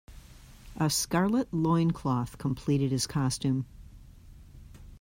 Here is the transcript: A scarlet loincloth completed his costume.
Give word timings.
A 0.77 0.89
scarlet 0.89 1.53
loincloth 1.53 2.39
completed 2.39 2.89
his 2.89 3.05
costume. 3.05 3.67